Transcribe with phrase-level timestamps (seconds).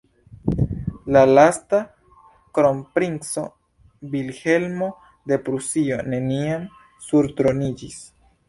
[1.15, 1.81] La lasta
[2.59, 3.45] kronprinco,
[4.15, 4.91] Vilhelmo
[5.33, 6.69] de Prusio, neniam
[7.11, 8.05] surtroniĝis.